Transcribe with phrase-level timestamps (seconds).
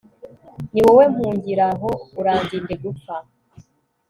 [0.73, 1.89] ni wowe mpungiraho,
[2.19, 3.15] urandinde gupfa